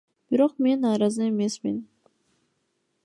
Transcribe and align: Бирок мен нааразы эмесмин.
Бирок 0.29 0.53
мен 0.65 0.77
нааразы 0.85 1.23
эмесмин. 1.29 1.77